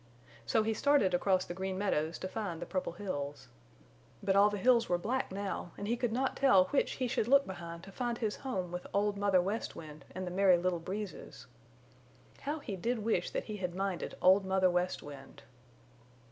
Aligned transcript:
So 0.47 0.63
he 0.63 0.73
started 0.73 1.13
across 1.13 1.45
the 1.45 1.53
Green 1.53 1.77
Meadows 1.77 2.17
to 2.17 2.27
find 2.27 2.59
the 2.59 2.65
Purple 2.65 2.93
Hills. 2.93 3.49
But 4.23 4.35
all 4.35 4.49
the 4.49 4.57
hills 4.57 4.89
were 4.89 4.97
black 4.97 5.31
now 5.31 5.73
and 5.77 5.87
he 5.87 5.95
could 5.95 6.11
not 6.11 6.35
tell 6.35 6.65
which 6.69 6.93
he 6.93 7.07
should 7.07 7.27
look 7.27 7.45
behind 7.45 7.83
to 7.83 7.91
find 7.91 8.17
his 8.17 8.37
home 8.37 8.71
with 8.71 8.87
Old 8.95 9.15
Mother 9.15 9.43
West 9.43 9.75
Wind 9.75 10.05
and 10.15 10.25
the 10.25 10.31
Merry 10.31 10.57
Little 10.57 10.79
Breezes. 10.79 11.45
How 12.39 12.57
he 12.57 12.75
did 12.75 12.97
wish 13.05 13.29
that 13.29 13.43
he 13.43 13.57
had 13.57 13.75
minded 13.75 14.17
Old 14.23 14.43
Mother 14.43 14.71
West 14.71 15.03
Wind. 15.03 15.43